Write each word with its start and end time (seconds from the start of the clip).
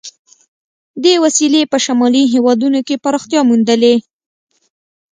دې 1.03 1.13
وسیلې 1.23 1.61
په 1.71 1.77
شمالي 1.85 2.23
هېوادونو 2.33 2.79
کې 2.87 3.01
پراختیا 3.03 3.41
موندلې. 3.49 3.95